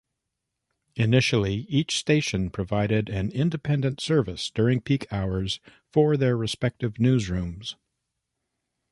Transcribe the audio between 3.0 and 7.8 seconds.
an independent service during peak hours from their respective newsrooms.